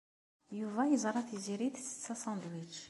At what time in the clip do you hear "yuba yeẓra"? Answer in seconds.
0.59-1.21